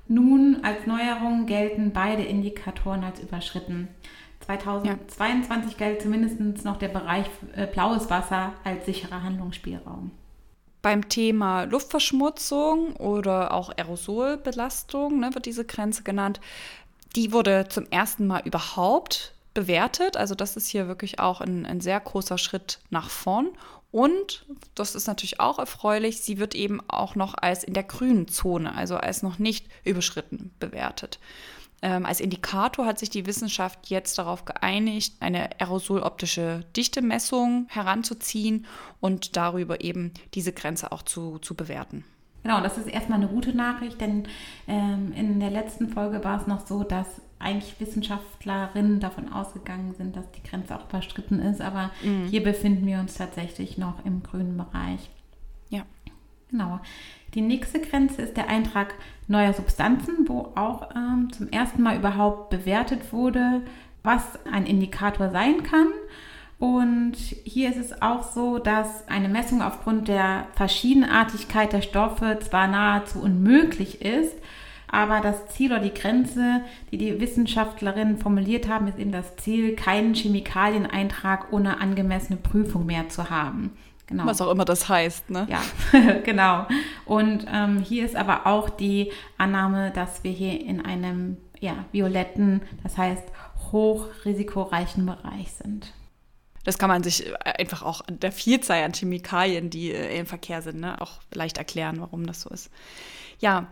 Nun 0.07 0.59
als 0.63 0.87
Neuerung 0.87 1.47
gelten 1.47 1.91
beide 1.91 2.23
Indikatoren 2.23 3.03
als 3.03 3.19
überschritten. 3.19 3.89
2022 4.45 5.77
ja. 5.77 5.87
gilt 5.87 6.01
zumindest 6.01 6.63
noch 6.63 6.77
der 6.77 6.89
Bereich 6.89 7.25
äh, 7.55 7.67
blaues 7.67 8.09
Wasser 8.09 8.53
als 8.63 8.85
sicherer 8.85 9.23
Handlungsspielraum. 9.23 10.11
Beim 10.81 11.07
Thema 11.07 11.63
Luftverschmutzung 11.63 12.97
oder 12.97 13.53
auch 13.53 13.69
Aerosolbelastung 13.69 15.17
ne, 15.21 15.33
wird 15.33 15.45
diese 15.45 15.63
Grenze 15.63 16.03
genannt. 16.03 16.41
Die 17.15 17.31
wurde 17.31 17.67
zum 17.69 17.85
ersten 17.91 18.27
Mal 18.27 18.41
überhaupt 18.45 19.33
bewertet. 19.53 20.17
Also 20.17 20.35
das 20.35 20.57
ist 20.57 20.67
hier 20.67 20.87
wirklich 20.87 21.19
auch 21.19 21.41
ein, 21.41 21.65
ein 21.65 21.81
sehr 21.81 21.99
großer 21.99 22.37
Schritt 22.37 22.79
nach 22.89 23.09
vorn. 23.09 23.49
Und, 23.91 24.45
das 24.73 24.95
ist 24.95 25.05
natürlich 25.05 25.39
auch 25.39 25.59
erfreulich, 25.59 26.21
sie 26.21 26.39
wird 26.39 26.55
eben 26.55 26.81
auch 26.87 27.13
noch 27.13 27.35
als 27.35 27.63
in 27.63 27.75
der 27.75 27.83
grünen 27.83 28.27
Zone, 28.27 28.73
also 28.73 28.97
als 28.97 29.21
noch 29.21 29.37
nicht 29.37 29.67
überschritten 29.83 30.51
bewertet. 30.59 31.19
Ähm, 31.83 32.03
als 32.03 32.19
Indikator 32.19 32.87
hat 32.87 32.97
sich 32.97 33.11
die 33.11 33.27
Wissenschaft 33.27 33.91
jetzt 33.91 34.17
darauf 34.17 34.45
geeinigt, 34.45 35.17
eine 35.19 35.49
aerosoloptische 35.59 36.65
Dichtemessung 36.75 37.67
heranzuziehen 37.69 38.65
und 38.99 39.35
darüber 39.35 39.83
eben 39.83 40.11
diese 40.33 40.53
Grenze 40.53 40.91
auch 40.91 41.03
zu, 41.03 41.37
zu 41.37 41.53
bewerten. 41.53 42.03
Genau, 42.43 42.61
das 42.61 42.77
ist 42.77 42.87
erstmal 42.87 43.19
eine 43.19 43.29
gute 43.29 43.55
Nachricht, 43.55 44.01
denn 44.01 44.27
ähm, 44.67 45.13
in 45.15 45.32
der 45.43 45.51
letzten 45.51 45.89
Folge 45.89 46.23
war 46.23 46.39
es 46.39 46.47
noch 46.47 46.65
so, 46.65 46.83
dass 46.83 47.21
eigentlich 47.37 47.79
Wissenschaftlerinnen 47.79 49.01
davon 49.01 49.31
ausgegangen 49.31 49.93
sind, 49.93 50.15
dass 50.15 50.31
die 50.31 50.41
Grenze 50.41 50.75
auch 50.75 50.87
überstritten 50.87 51.39
ist, 51.39 51.59
aber 51.59 51.91
mhm. 52.01 52.27
hier 52.27 52.41
befinden 52.41 52.85
wir 52.85 52.99
uns 52.99 53.15
tatsächlich 53.15 53.77
noch 53.77 54.05
im 54.05 54.23
grünen 54.23 54.55
Bereich. 54.55 55.09
Ja. 55.69 55.83
Genau. 56.49 56.79
Die 57.33 57.41
nächste 57.41 57.81
Grenze 57.81 58.21
ist 58.21 58.37
der 58.37 58.47
Eintrag 58.47 58.93
neuer 59.27 59.53
Substanzen, 59.53 60.29
wo 60.29 60.51
auch 60.55 60.89
ähm, 60.95 61.33
zum 61.33 61.49
ersten 61.49 61.81
Mal 61.81 61.97
überhaupt 61.97 62.49
bewertet 62.49 63.11
wurde, 63.11 63.63
was 64.03 64.23
ein 64.45 64.65
Indikator 64.65 65.29
sein 65.29 65.63
kann. 65.63 65.87
Und 66.59 67.15
hier 67.15 67.69
ist 67.69 67.77
es 67.77 68.01
auch 68.01 68.23
so, 68.23 68.59
dass 68.59 69.07
eine 69.09 69.27
Messung 69.27 69.61
aufgrund 69.61 70.07
der 70.07 70.47
Verschiedenartigkeit 70.53 71.73
der 71.73 71.81
Stoffe 71.81 72.37
zwar 72.39 72.67
nahezu 72.67 73.19
unmöglich 73.19 74.01
ist, 74.01 74.37
aber 74.93 75.21
das 75.21 75.47
Ziel 75.47 75.71
oder 75.71 75.81
die 75.81 75.93
Grenze, 75.93 76.61
die 76.91 76.99
die 76.99 77.19
Wissenschaftlerinnen 77.19 78.19
formuliert 78.19 78.67
haben, 78.67 78.87
ist 78.87 78.99
eben 78.99 79.11
das 79.11 79.35
Ziel, 79.37 79.75
keinen 79.75 80.13
Chemikalieneintrag 80.13 81.51
ohne 81.51 81.81
angemessene 81.81 82.37
Prüfung 82.37 82.85
mehr 82.85 83.09
zu 83.09 83.31
haben. 83.31 83.75
Genau. 84.05 84.27
Was 84.27 84.39
auch 84.39 84.51
immer 84.51 84.65
das 84.65 84.87
heißt, 84.87 85.31
ne? 85.31 85.47
Ja, 85.49 85.61
genau. 86.23 86.67
Und 87.05 87.47
ähm, 87.51 87.79
hier 87.79 88.05
ist 88.05 88.15
aber 88.15 88.45
auch 88.45 88.69
die 88.69 89.11
Annahme, 89.39 89.89
dass 89.89 90.23
wir 90.23 90.31
hier 90.31 90.61
in 90.61 90.85
einem 90.85 91.37
ja, 91.59 91.85
violetten, 91.91 92.61
das 92.83 92.95
heißt 92.95 93.23
hochrisikoreichen 93.71 95.07
Bereich 95.07 95.53
sind. 95.53 95.91
Das 96.65 96.77
kann 96.77 96.89
man 96.89 97.01
sich 97.01 97.25
äh, 97.25 97.33
einfach 97.57 97.81
auch 97.81 98.01
an 98.07 98.19
der 98.19 98.31
Vielzahl 98.31 98.83
an 98.83 98.93
Chemikalien, 98.93 99.71
die 99.71 99.91
äh, 99.91 100.19
im 100.19 100.27
Verkehr 100.27 100.61
sind, 100.61 100.81
ne, 100.81 101.01
auch 101.01 101.13
leicht 101.33 101.57
erklären, 101.57 101.99
warum 101.99 102.27
das 102.27 102.41
so 102.41 102.51
ist. 102.51 102.69
Ja, 103.39 103.69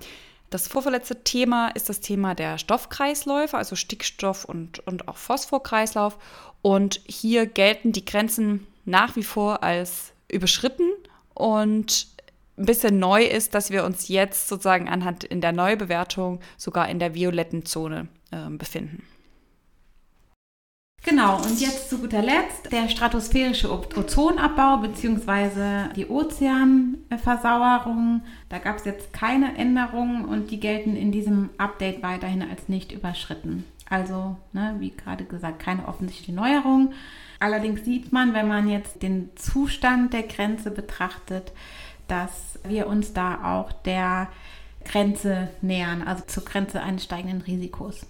das 0.52 0.68
vorverletzte 0.68 1.24
Thema 1.24 1.70
ist 1.70 1.88
das 1.88 2.02
Thema 2.02 2.36
der 2.36 2.58
Stoffkreisläufe, 2.58 3.58
also 3.58 3.78
Stickstoff 3.78 4.44
und, 4.44 4.86
und 4.86 5.08
auch 5.08 5.16
Phosphorkreislauf. 5.16 6.18
Und 6.62 7.00
hier 7.06 7.46
gelten 7.48 7.94
die 7.94 8.04
Grenzen 8.04 8.68
nach 8.84 9.16
wie 9.16 9.24
vor 9.24 9.64
als 9.64 10.12
überschritten. 10.30 10.92
Und 11.34 12.08
ein 12.58 12.66
bisschen 12.66 13.00
neu 13.00 13.24
ist, 13.24 13.56
dass 13.56 13.72
wir 13.72 13.86
uns 13.86 14.10
jetzt 14.10 14.50
sozusagen 14.50 14.90
anhand 14.90 15.24
in 15.24 15.40
der 15.40 15.54
Neubewertung 15.54 16.42
sogar 16.58 16.90
in 16.90 17.00
der 17.00 17.16
violetten 17.16 17.66
Zone 17.66 18.10
äh, 18.32 18.50
befinden. 18.50 19.04
Genau, 21.04 21.38
und 21.38 21.60
jetzt 21.60 21.90
zu 21.90 21.98
guter 21.98 22.22
Letzt 22.22 22.72
der 22.72 22.88
stratosphärische 22.88 23.72
Ozonabbau 23.72 24.78
bzw. 24.78 25.92
die 25.96 26.08
Ozeanversauerung. 26.08 28.22
Da 28.50 28.60
gab 28.60 28.78
es 28.78 28.86
jetzt 28.86 29.12
keine 29.12 29.58
Änderungen 29.58 30.26
und 30.26 30.52
die 30.52 30.60
gelten 30.60 30.96
in 30.96 31.12
diesem 31.12 31.50
Update 31.58 32.04
weiterhin 32.04 32.44
als 32.44 32.70
nicht 32.70 32.92
überschritten. 32.92 33.64
Also, 33.90 34.38
ne, 34.54 34.76
wie 34.78 34.92
gerade 34.92 35.26
gesagt, 35.26 35.58
keine 35.60 35.88
offensichtliche 35.88 36.34
Neuerung. 36.34 36.94
Allerdings 37.40 37.84
sieht 37.84 38.14
man, 38.14 38.36
wenn 38.36 38.48
man 38.48 38.70
jetzt 38.70 39.02
den 39.02 39.32
Zustand 39.36 40.14
der 40.14 40.22
Grenze 40.24 40.70
betrachtet, 40.70 41.52
dass 42.08 42.60
wir 42.64 42.86
uns 42.86 43.14
da 43.14 43.58
auch 43.58 43.72
der 43.72 44.28
Grenze 44.86 45.50
nähern, 45.62 46.04
also 46.04 46.24
zur 46.28 46.46
Grenze 46.46 46.80
eines 46.82 47.06
steigenden 47.06 47.42
Risikos. 47.42 48.06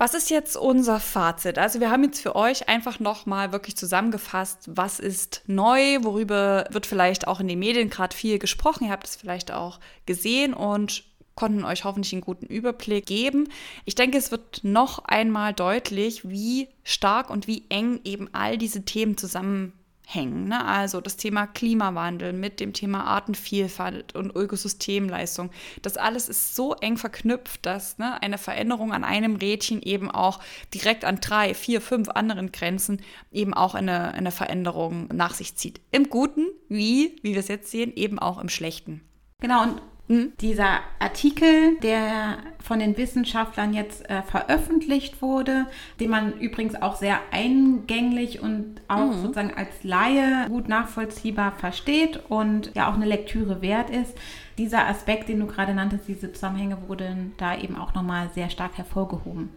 Was 0.00 0.14
ist 0.14 0.30
jetzt 0.30 0.56
unser 0.56 1.00
Fazit? 1.00 1.58
Also 1.58 1.80
wir 1.80 1.90
haben 1.90 2.04
jetzt 2.04 2.20
für 2.20 2.36
euch 2.36 2.68
einfach 2.68 3.00
nochmal 3.00 3.50
wirklich 3.50 3.76
zusammengefasst, 3.76 4.70
was 4.72 5.00
ist 5.00 5.42
neu, 5.48 5.98
worüber 6.02 6.66
wird 6.70 6.86
vielleicht 6.86 7.26
auch 7.26 7.40
in 7.40 7.48
den 7.48 7.58
Medien 7.58 7.90
gerade 7.90 8.16
viel 8.16 8.38
gesprochen. 8.38 8.84
Ihr 8.84 8.92
habt 8.92 9.08
es 9.08 9.16
vielleicht 9.16 9.50
auch 9.50 9.80
gesehen 10.06 10.54
und 10.54 11.02
konnten 11.34 11.64
euch 11.64 11.82
hoffentlich 11.84 12.12
einen 12.12 12.22
guten 12.22 12.46
Überblick 12.46 13.06
geben. 13.06 13.48
Ich 13.84 13.96
denke, 13.96 14.18
es 14.18 14.30
wird 14.30 14.62
noch 14.62 15.04
einmal 15.04 15.52
deutlich, 15.52 16.28
wie 16.28 16.68
stark 16.84 17.28
und 17.28 17.48
wie 17.48 17.64
eng 17.68 18.00
eben 18.04 18.28
all 18.32 18.56
diese 18.56 18.84
Themen 18.84 19.16
zusammen 19.16 19.72
hängen. 20.10 20.48
Ne? 20.48 20.64
Also 20.64 21.02
das 21.02 21.18
Thema 21.18 21.46
Klimawandel 21.46 22.32
mit 22.32 22.60
dem 22.60 22.72
Thema 22.72 23.04
Artenvielfalt 23.04 24.14
und 24.14 24.34
Ökosystemleistung. 24.34 25.50
Das 25.82 25.98
alles 25.98 26.30
ist 26.30 26.56
so 26.56 26.72
eng 26.74 26.96
verknüpft, 26.96 27.66
dass 27.66 27.98
ne, 27.98 28.20
eine 28.22 28.38
Veränderung 28.38 28.94
an 28.94 29.04
einem 29.04 29.36
Rädchen 29.36 29.82
eben 29.82 30.10
auch 30.10 30.40
direkt 30.72 31.04
an 31.04 31.20
drei, 31.20 31.52
vier, 31.52 31.82
fünf 31.82 32.08
anderen 32.08 32.52
Grenzen 32.52 33.02
eben 33.30 33.52
auch 33.52 33.74
eine, 33.74 34.14
eine 34.14 34.30
Veränderung 34.30 35.08
nach 35.12 35.34
sich 35.34 35.56
zieht. 35.56 35.82
Im 35.90 36.08
Guten, 36.08 36.46
wie, 36.70 37.16
wie 37.22 37.32
wir 37.32 37.40
es 37.40 37.48
jetzt 37.48 37.70
sehen, 37.70 37.92
eben 37.94 38.18
auch 38.18 38.38
im 38.38 38.48
Schlechten. 38.48 39.02
Genau, 39.40 39.62
und 39.62 39.82
hm? 40.08 40.32
Dieser 40.40 40.80
Artikel, 40.98 41.78
der 41.82 42.38
von 42.62 42.78
den 42.78 42.96
Wissenschaftlern 42.96 43.74
jetzt 43.74 44.08
äh, 44.08 44.22
veröffentlicht 44.22 45.20
wurde, 45.20 45.66
den 46.00 46.10
man 46.10 46.32
übrigens 46.38 46.74
auch 46.80 46.96
sehr 46.96 47.18
eingänglich 47.30 48.40
und 48.40 48.80
auch 48.88 49.06
mhm. 49.06 49.22
sozusagen 49.22 49.54
als 49.54 49.84
Laie 49.84 50.46
gut 50.48 50.66
nachvollziehbar 50.66 51.52
versteht 51.52 52.20
und 52.30 52.74
ja 52.74 52.90
auch 52.90 52.94
eine 52.94 53.04
Lektüre 53.04 53.60
wert 53.60 53.90
ist. 53.90 54.16
Dieser 54.56 54.88
Aspekt, 54.88 55.28
den 55.28 55.40
du 55.40 55.46
gerade 55.46 55.74
nanntest, 55.74 56.08
diese 56.08 56.32
Zusammenhänge 56.32 56.78
wurden 56.88 57.34
da 57.36 57.56
eben 57.56 57.76
auch 57.76 57.92
nochmal 57.92 58.30
sehr 58.34 58.48
stark 58.48 58.78
hervorgehoben. 58.78 59.50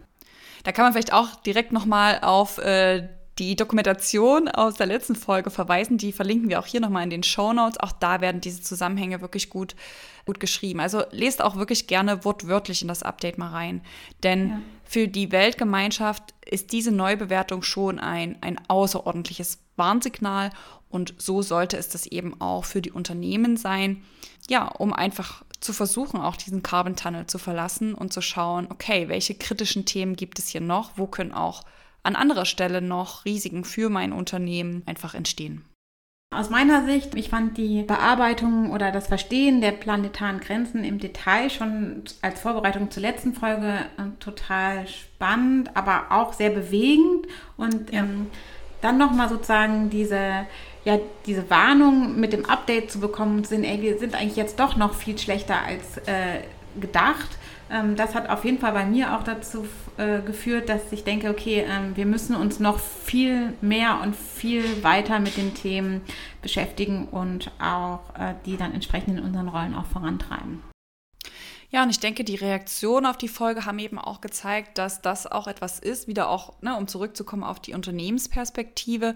Da 0.64 0.72
kann 0.72 0.84
man 0.84 0.92
vielleicht 0.92 1.14
auch 1.14 1.34
direkt 1.36 1.72
nochmal 1.72 2.20
auf 2.20 2.58
äh, 2.58 3.08
die 3.38 3.56
Dokumentation 3.56 4.48
aus 4.48 4.74
der 4.74 4.86
letzten 4.86 5.16
Folge 5.16 5.50
verweisen, 5.50 5.96
die 5.96 6.12
verlinken 6.12 6.48
wir 6.50 6.60
auch 6.60 6.66
hier 6.66 6.80
nochmal 6.80 7.04
in 7.04 7.10
den 7.10 7.22
Show 7.22 7.52
Notes. 7.52 7.80
Auch 7.80 7.92
da 7.92 8.20
werden 8.20 8.42
diese 8.42 8.60
Zusammenhänge 8.60 9.22
wirklich 9.22 9.48
gut, 9.48 9.74
gut 10.26 10.38
geschrieben. 10.38 10.80
Also 10.80 11.02
lest 11.10 11.42
auch 11.42 11.56
wirklich 11.56 11.86
gerne 11.86 12.24
wortwörtlich 12.24 12.82
in 12.82 12.88
das 12.88 13.02
Update 13.02 13.38
mal 13.38 13.48
rein. 13.48 13.80
Denn 14.22 14.48
ja. 14.48 14.60
für 14.84 15.08
die 15.08 15.32
Weltgemeinschaft 15.32 16.34
ist 16.44 16.72
diese 16.72 16.92
Neubewertung 16.92 17.62
schon 17.62 17.98
ein, 17.98 18.36
ein 18.42 18.60
außerordentliches 18.68 19.58
Warnsignal 19.76 20.50
und 20.90 21.14
so 21.16 21.40
sollte 21.40 21.78
es 21.78 21.88
das 21.88 22.06
eben 22.06 22.38
auch 22.38 22.66
für 22.66 22.82
die 22.82 22.92
Unternehmen 22.92 23.56
sein. 23.56 24.04
Ja, 24.48 24.68
um 24.68 24.92
einfach 24.92 25.42
zu 25.58 25.72
versuchen, 25.72 26.20
auch 26.20 26.36
diesen 26.36 26.62
Carbon 26.62 26.96
Tunnel 26.96 27.26
zu 27.26 27.38
verlassen 27.38 27.94
und 27.94 28.12
zu 28.12 28.20
schauen, 28.20 28.66
okay, 28.68 29.08
welche 29.08 29.34
kritischen 29.34 29.86
Themen 29.86 30.16
gibt 30.16 30.38
es 30.38 30.48
hier 30.48 30.60
noch? 30.60 30.92
Wo 30.96 31.06
können 31.06 31.32
auch 31.32 31.62
an 32.02 32.16
anderer 32.16 32.44
Stelle 32.44 32.82
noch 32.82 33.24
Risiken 33.24 33.64
für 33.64 33.88
mein 33.88 34.12
Unternehmen 34.12 34.82
einfach 34.86 35.14
entstehen? 35.14 35.64
Aus 36.34 36.48
meiner 36.48 36.86
Sicht, 36.86 37.14
ich 37.14 37.28
fand 37.28 37.58
die 37.58 37.82
Bearbeitung 37.82 38.70
oder 38.70 38.90
das 38.90 39.06
Verstehen 39.06 39.60
der 39.60 39.72
planetaren 39.72 40.40
Grenzen 40.40 40.82
im 40.82 40.98
Detail 40.98 41.50
schon 41.50 42.04
als 42.22 42.40
Vorbereitung 42.40 42.90
zur 42.90 43.02
letzten 43.02 43.34
Folge 43.34 43.74
äh, 43.98 44.02
total 44.18 44.88
spannend, 44.88 45.76
aber 45.76 46.06
auch 46.08 46.32
sehr 46.32 46.48
bewegend. 46.48 47.26
Und 47.58 47.92
ja. 47.92 48.00
ähm, 48.00 48.28
dann 48.80 48.96
nochmal 48.96 49.28
sozusagen 49.28 49.90
diese 49.90 50.46
ja, 50.84 50.98
diese 51.26 51.48
Warnung 51.48 52.18
mit 52.18 52.32
dem 52.32 52.44
Update 52.46 52.90
zu 52.90 52.98
bekommen 52.98 53.44
sind, 53.44 53.64
ey, 53.64 53.80
wir 53.80 53.98
sind 53.98 54.14
eigentlich 54.14 54.36
jetzt 54.36 54.58
doch 54.58 54.76
noch 54.76 54.94
viel 54.94 55.16
schlechter 55.16 55.62
als 55.64 55.98
äh, 56.06 56.42
gedacht. 56.80 57.38
Ähm, 57.70 57.94
das 57.96 58.14
hat 58.14 58.28
auf 58.28 58.44
jeden 58.44 58.58
Fall 58.58 58.72
bei 58.72 58.84
mir 58.84 59.16
auch 59.16 59.22
dazu 59.22 59.66
äh, 59.96 60.20
geführt, 60.20 60.68
dass 60.68 60.92
ich 60.92 61.04
denke, 61.04 61.30
okay, 61.30 61.64
ähm, 61.68 61.96
wir 61.96 62.06
müssen 62.06 62.34
uns 62.34 62.60
noch 62.60 62.78
viel 62.78 63.52
mehr 63.60 64.00
und 64.02 64.16
viel 64.16 64.82
weiter 64.82 65.20
mit 65.20 65.36
den 65.36 65.54
Themen 65.54 66.02
beschäftigen 66.40 67.08
und 67.08 67.50
auch 67.60 68.14
äh, 68.18 68.34
die 68.46 68.56
dann 68.56 68.72
entsprechend 68.72 69.18
in 69.18 69.24
unseren 69.24 69.48
Rollen 69.48 69.74
auch 69.74 69.86
vorantreiben. 69.86 70.62
Ja, 71.70 71.82
und 71.82 71.90
ich 71.90 72.00
denke, 72.00 72.22
die 72.22 72.36
Reaktionen 72.36 73.06
auf 73.06 73.16
die 73.16 73.28
Folge 73.28 73.64
haben 73.64 73.78
eben 73.78 73.98
auch 73.98 74.20
gezeigt, 74.20 74.76
dass 74.76 75.00
das 75.00 75.26
auch 75.26 75.46
etwas 75.46 75.78
ist, 75.78 76.06
wieder 76.06 76.28
auch, 76.28 76.60
ne, 76.60 76.76
um 76.76 76.86
zurückzukommen 76.86 77.44
auf 77.44 77.60
die 77.60 77.72
Unternehmensperspektive, 77.72 79.14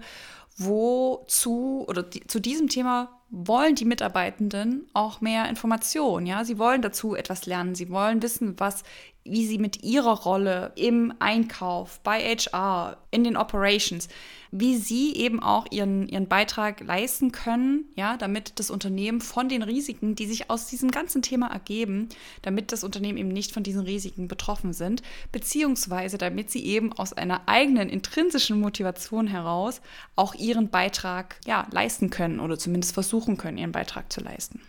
wozu 0.57 1.85
oder 1.87 2.01
die, 2.01 2.25
zu 2.25 2.39
diesem 2.39 2.67
Thema 2.67 3.17
wollen 3.29 3.75
die 3.75 3.85
Mitarbeitenden 3.85 4.89
auch 4.93 5.21
mehr 5.21 5.49
Informationen. 5.49 6.25
Ja, 6.25 6.43
sie 6.45 6.57
wollen 6.57 6.81
dazu 6.81 7.15
etwas 7.15 7.45
lernen. 7.45 7.75
Sie 7.75 7.89
wollen 7.89 8.21
wissen, 8.21 8.55
was 8.57 8.83
wie 9.29 9.45
sie 9.45 9.57
mit 9.57 9.83
ihrer 9.83 10.21
Rolle 10.21 10.71
im 10.75 11.13
Einkauf, 11.19 11.99
bei 12.01 12.19
HR, 12.19 12.97
in 13.11 13.23
den 13.23 13.37
Operations, 13.37 14.07
wie 14.51 14.77
sie 14.77 15.15
eben 15.15 15.41
auch 15.41 15.65
ihren, 15.71 16.07
ihren 16.07 16.27
Beitrag 16.27 16.81
leisten 16.81 17.31
können, 17.31 17.85
ja, 17.95 18.17
damit 18.17 18.59
das 18.59 18.69
Unternehmen 18.69 19.21
von 19.21 19.49
den 19.49 19.61
Risiken, 19.61 20.15
die 20.15 20.25
sich 20.25 20.49
aus 20.49 20.67
diesem 20.67 20.91
ganzen 20.91 21.21
Thema 21.21 21.47
ergeben, 21.47 22.09
damit 22.41 22.71
das 22.71 22.83
Unternehmen 22.83 23.17
eben 23.17 23.29
nicht 23.29 23.51
von 23.51 23.63
diesen 23.63 23.81
Risiken 23.81 24.27
betroffen 24.27 24.73
sind, 24.73 25.01
beziehungsweise 25.31 26.17
damit 26.17 26.49
sie 26.49 26.65
eben 26.65 26.93
aus 26.93 27.13
einer 27.13 27.47
eigenen 27.47 27.89
intrinsischen 27.89 28.59
Motivation 28.59 29.27
heraus 29.27 29.81
auch 30.15 30.35
ihren 30.35 30.69
Beitrag 30.69 31.39
ja, 31.45 31.67
leisten 31.71 32.09
können 32.09 32.39
oder 32.39 32.57
zumindest 32.57 32.93
versuchen 32.93 33.37
können, 33.37 33.57
ihren 33.57 33.71
Beitrag 33.71 34.11
zu 34.11 34.21
leisten. 34.21 34.61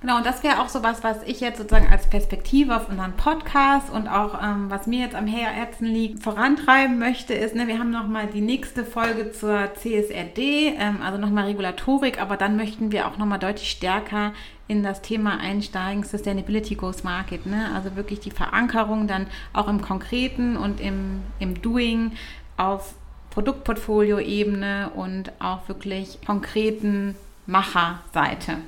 Genau, 0.00 0.18
und 0.18 0.26
das 0.26 0.44
wäre 0.44 0.60
auch 0.60 0.68
so 0.68 0.84
was, 0.84 1.02
was 1.02 1.24
ich 1.24 1.40
jetzt 1.40 1.58
sozusagen 1.58 1.90
als 1.90 2.08
Perspektive 2.08 2.76
auf 2.76 2.88
unseren 2.88 3.16
Podcast 3.16 3.90
und 3.90 4.06
auch 4.06 4.40
ähm, 4.40 4.70
was 4.70 4.86
mir 4.86 5.00
jetzt 5.00 5.16
am 5.16 5.26
Herzen 5.26 5.86
liegt, 5.86 6.22
vorantreiben 6.22 7.00
möchte, 7.00 7.34
ist, 7.34 7.56
ne, 7.56 7.66
wir 7.66 7.80
haben 7.80 7.90
nochmal 7.90 8.28
die 8.28 8.40
nächste 8.40 8.84
Folge 8.84 9.32
zur 9.32 9.74
CSRD, 9.74 10.76
ähm, 10.78 11.02
also 11.02 11.18
nochmal 11.18 11.46
Regulatorik, 11.46 12.22
aber 12.22 12.36
dann 12.36 12.56
möchten 12.56 12.92
wir 12.92 13.08
auch 13.08 13.18
nochmal 13.18 13.40
deutlich 13.40 13.72
stärker 13.72 14.34
in 14.68 14.84
das 14.84 15.02
Thema 15.02 15.40
einsteigen, 15.40 16.04
Sustainability 16.04 16.76
Goes 16.76 17.02
Market, 17.02 17.46
ne? 17.46 17.68
also 17.74 17.96
wirklich 17.96 18.20
die 18.20 18.30
Verankerung 18.30 19.08
dann 19.08 19.26
auch 19.52 19.66
im 19.66 19.82
Konkreten 19.82 20.56
und 20.56 20.80
im, 20.80 21.22
im 21.40 21.60
Doing 21.60 22.12
auf 22.56 22.94
Produktportfolio-Ebene 23.30 24.90
und 24.94 25.32
auch 25.40 25.68
wirklich 25.68 26.20
konkreten 26.24 27.16
Macherseite 27.46 28.58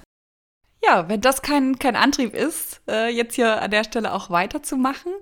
ja, 0.83 1.09
wenn 1.09 1.21
das 1.21 1.43
kein, 1.43 1.79
kein 1.79 1.97
Antrieb 1.97 2.35
ist, 2.35 2.81
äh, 2.89 3.09
jetzt 3.09 3.35
hier 3.35 3.61
an 3.61 3.71
der 3.71 3.85
Stelle 3.85 4.13
auch 4.15 4.31
weiterzumachen. 4.31 5.13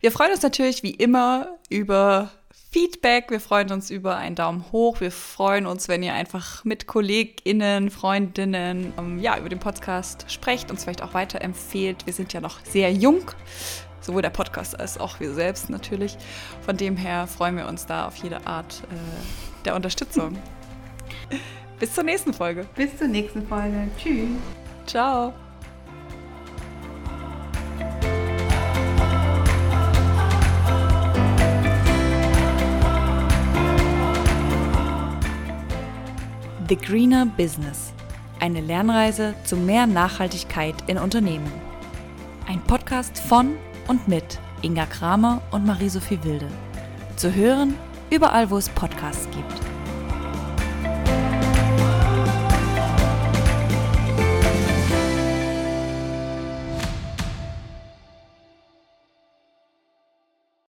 Wir 0.00 0.12
freuen 0.12 0.32
uns 0.32 0.42
natürlich 0.42 0.82
wie 0.82 0.92
immer 0.92 1.58
über 1.68 2.30
Feedback. 2.70 3.30
Wir 3.30 3.40
freuen 3.40 3.72
uns 3.72 3.90
über 3.90 4.16
einen 4.16 4.36
Daumen 4.36 4.64
hoch. 4.72 5.00
Wir 5.00 5.10
freuen 5.10 5.66
uns, 5.66 5.88
wenn 5.88 6.02
ihr 6.02 6.12
einfach 6.14 6.64
mit 6.64 6.86
KollegInnen, 6.86 7.90
Freundinnen, 7.90 8.92
ähm, 8.98 9.18
ja, 9.18 9.38
über 9.38 9.48
den 9.48 9.58
Podcast 9.58 10.30
sprecht, 10.30 10.70
uns 10.70 10.84
vielleicht 10.84 11.02
auch 11.02 11.14
weiterempfehlt. 11.14 12.06
Wir 12.06 12.12
sind 12.12 12.32
ja 12.32 12.40
noch 12.40 12.64
sehr 12.64 12.92
jung. 12.92 13.30
Sowohl 14.00 14.22
der 14.22 14.30
Podcast 14.30 14.78
als 14.78 14.98
auch 14.98 15.18
wir 15.18 15.32
selbst 15.32 15.70
natürlich. 15.70 16.16
Von 16.64 16.76
dem 16.76 16.96
her 16.96 17.26
freuen 17.26 17.56
wir 17.56 17.66
uns 17.66 17.86
da 17.86 18.06
auf 18.06 18.16
jede 18.16 18.46
Art 18.46 18.82
äh, 18.90 19.64
der 19.64 19.74
Unterstützung. 19.74 20.38
Bis 21.80 21.94
zur 21.94 22.04
nächsten 22.04 22.32
Folge. 22.32 22.66
Bis 22.74 22.96
zur 22.96 23.08
nächsten 23.08 23.46
Folge. 23.46 23.88
Tschüss. 23.98 24.67
Ciao. 24.88 25.34
The 36.68 36.76
Greener 36.76 37.26
Business. 37.26 37.92
Eine 38.40 38.62
Lernreise 38.62 39.34
zu 39.44 39.56
mehr 39.56 39.86
Nachhaltigkeit 39.86 40.74
in 40.86 40.96
Unternehmen. 40.96 41.52
Ein 42.46 42.62
Podcast 42.62 43.18
von 43.18 43.56
und 43.88 44.08
mit 44.08 44.38
Inga 44.62 44.86
Kramer 44.86 45.42
und 45.50 45.66
Marie-Sophie 45.66 46.20
Wilde. 46.22 46.48
Zu 47.16 47.34
hören 47.34 47.74
überall, 48.08 48.50
wo 48.50 48.56
es 48.56 48.70
Podcasts 48.70 49.28
gibt. 49.32 49.67